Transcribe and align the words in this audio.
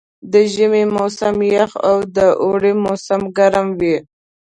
د 0.31 0.33
ژمي 0.53 0.83
موسم 0.95 1.35
یخ 1.55 1.71
او 1.89 1.97
د 2.15 2.17
اوړي 2.43 2.73
موسم 2.85 3.21
ګرم 3.37 3.67
وي. 3.79 3.97